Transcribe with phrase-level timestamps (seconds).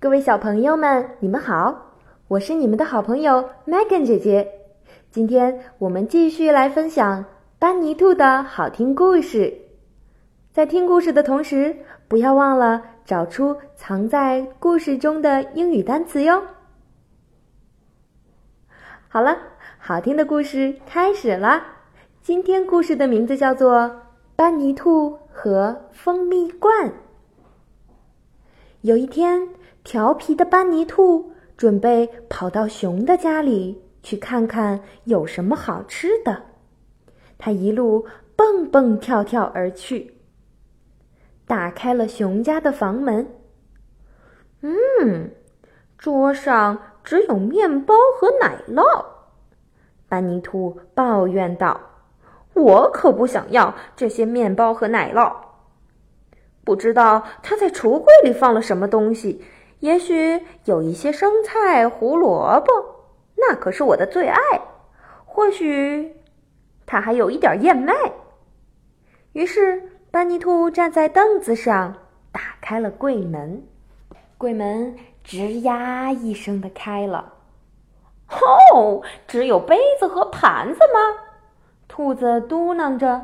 [0.00, 1.96] 各位小朋友们，你们好，
[2.28, 4.48] 我是你们的好朋友 Megan 姐姐。
[5.10, 7.24] 今天我们继续来分享
[7.58, 9.52] 班尼兔的好听故事。
[10.52, 11.74] 在听故事的同时，
[12.06, 16.44] 不要忘了找出藏在故事中的英语单词哟。
[19.08, 19.36] 好了，
[19.78, 21.60] 好听的故事开始了。
[22.22, 23.80] 今天故事的名字叫做
[24.36, 26.88] 《班尼兔和蜂蜜罐》。
[28.82, 29.48] 有一天，
[29.88, 36.42] 调皮的班尼兔准备跑到熊的家里去看看有什么好吃的。
[37.38, 38.06] 他一路
[38.36, 40.14] 蹦蹦跳跳而去，
[41.46, 43.26] 打开了熊家的房门。
[44.60, 45.30] 嗯，
[45.96, 48.82] 桌上只有面包和奶酪。
[50.06, 51.80] 班尼兔抱怨道
[52.52, 55.34] ：“我可不想要这些面包和奶酪。”
[56.62, 59.42] 不知道他在橱柜里放了什么东西，
[59.80, 62.72] 也许有一些生菜、胡萝卜，
[63.36, 64.38] 那可是我的最爱。
[65.24, 66.16] 或许
[66.84, 67.94] 它还有一点燕麦。
[69.32, 71.94] 于是班尼兔站在凳子上，
[72.32, 73.62] 打开了柜门。
[74.36, 77.34] 柜门吱呀一声的开了。
[78.74, 81.18] 哦，只有杯子和盘子吗？
[81.86, 83.22] 兔子嘟囔着。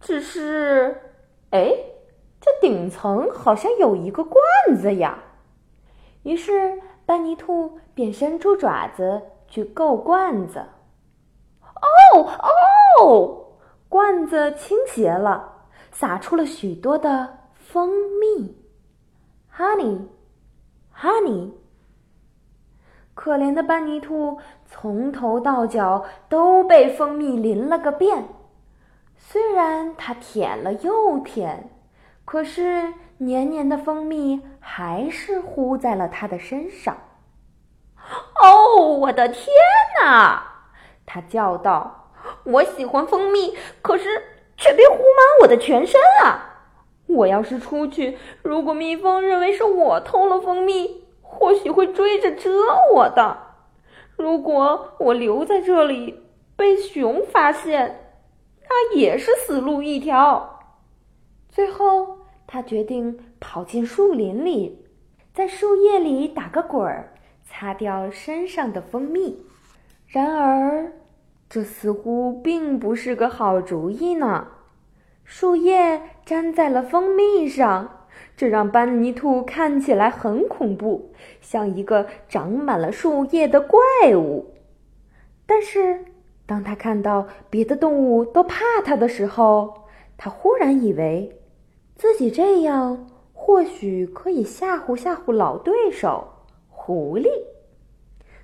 [0.00, 1.00] 只是，
[1.50, 1.72] 哎。
[2.40, 4.40] 这顶层好像有一个罐
[4.80, 5.18] 子呀，
[6.28, 10.58] 于是班尼兔便伸出爪子去够罐子。
[12.12, 12.28] 哦
[13.00, 13.46] 哦，
[13.88, 15.50] 罐子倾斜了，
[15.90, 17.88] 洒出了许多的蜂
[18.20, 18.54] 蜜
[19.56, 21.50] ，honey，honey。
[23.14, 28.28] 可怜的班尼兔从头到脚都被蜂蜜淋了个遍，
[29.16, 31.70] 虽然它舔了又舔。
[32.26, 36.96] 可是黏黏的蜂蜜还是糊在了他的身上。
[38.40, 39.46] 哦，我的天
[40.00, 40.40] 哪！
[41.04, 42.12] 他叫道
[42.44, 44.22] ：“我喜欢蜂蜜，可是
[44.56, 45.04] 却别糊满
[45.42, 46.60] 我的全身啊！
[47.06, 52.50] 我要是出去，如果蜜蜂认为是我偷了蜂蜜，或许会追着蛰
[52.94, 53.36] 我的。
[54.16, 56.22] 如果我留在这里
[56.54, 58.12] 被熊发现，
[58.68, 60.60] 那也是死路一条。”
[61.50, 62.17] 最后。
[62.50, 64.86] 他决定跑进树林里，
[65.34, 67.12] 在树叶里打个滚儿，
[67.44, 69.38] 擦掉身上的蜂蜜。
[70.06, 70.90] 然而，
[71.50, 74.48] 这似乎并不是个好主意呢。
[75.24, 83.78] 树叶粘在了蜂蜜上，这让班尼兔看起来很恐怖，像一个长满了树叶的怪
[84.16, 84.54] 物。
[85.44, 86.02] 但是，
[86.46, 89.82] 当他看到别的动物都怕他的时候，
[90.16, 91.37] 他忽然以为。
[91.98, 96.28] 自己这样或许可以吓唬吓唬老对手
[96.68, 97.28] 狐狸，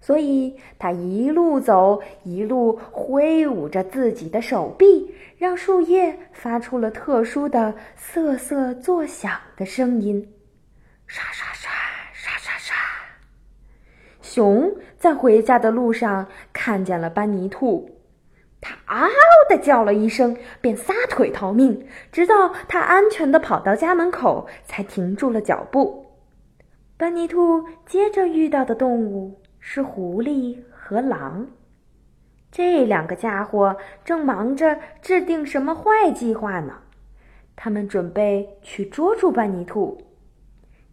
[0.00, 10.32] 所以他一路走，一路挥舞着自己的手臂，让树叶发出了特殊的瑟瑟作响的声音，
[11.06, 11.68] 沙沙沙
[12.14, 12.74] 沙沙沙。
[14.22, 18.01] 熊在回家的路上看见了班尼兔。
[18.64, 19.10] 他嗷
[19.48, 26.06] 的叫了一声，便撒腿逃命，直到他安全的跑到家门口，才停住了脚步。
[26.96, 31.48] 班尼兔接着遇到的动物是狐狸和狼，
[32.52, 36.74] 这两个家伙正忙着制定什么坏计划呢？
[37.56, 40.00] 他们准备去捉住班尼兔，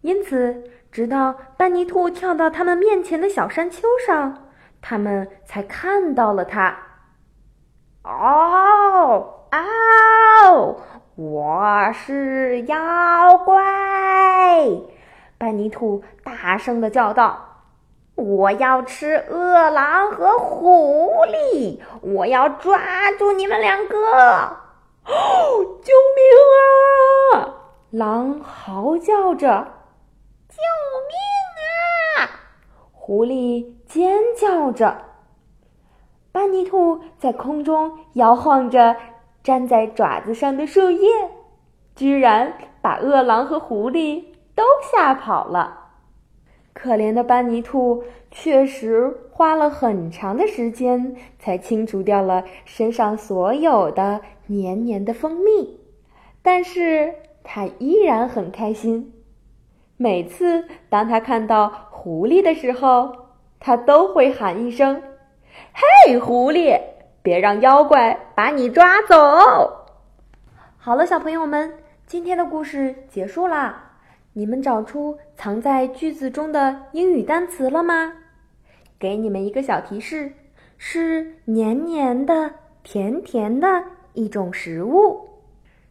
[0.02, 4.50] 因此，直到班尼兔跳到他们面前的小山丘上，
[4.82, 6.89] 他们才看到了他。
[8.04, 10.76] 哦哦，
[11.16, 13.62] 我是妖怪！
[15.38, 17.66] 班尼兔大声的叫道
[18.16, 23.98] ：“我要吃饿狼和狐狸，我要抓住你们两个！”
[25.06, 25.12] 哦，
[25.84, 27.54] 救命啊！
[27.92, 29.68] 狼嚎叫着
[30.48, 30.56] ：“救
[31.10, 31.18] 命
[32.16, 32.32] 啊！”
[32.94, 35.09] 狐狸尖叫着。
[36.40, 38.96] 班尼兔在空中摇晃着
[39.44, 41.10] 粘在爪子上的树叶，
[41.98, 44.24] 居然把饿狼和狐狸
[44.56, 45.90] 都吓跑了。
[46.72, 55.78] 可怜的班尼兔确实花了很长的时间才清除掉了身上所有的黏黏的蜂蜜，
[56.42, 59.12] 但是他依然很开心。
[59.98, 63.12] 每次当他看到狐狸的时候，
[63.60, 65.04] 他都会喊一声。
[65.74, 66.80] 嘿，狐狸，
[67.22, 69.16] 别让妖怪把你抓走！
[70.78, 71.74] 好了，小朋友们，
[72.06, 73.86] 今天的故事结束啦。
[74.34, 78.14] 你们找出藏在句子中的英语单词了吗？
[78.98, 80.32] 给你们一个小提示，
[80.78, 82.52] 是黏黏的、
[82.84, 83.84] 甜甜的
[84.14, 85.28] 一种食物。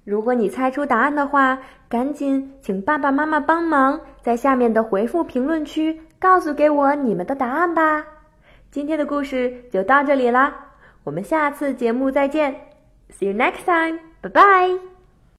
[0.05, 1.59] 如果你猜出答案的话，
[1.89, 8.05] 赶紧请爸爸妈妈帮忙，在下面的回复评论区告诉给我你们的答案吧。
[8.71, 10.75] 今天的故事就到这里啦，
[11.05, 12.55] 我们下次节目再见
[13.11, 14.98] ，See you next time，拜拜。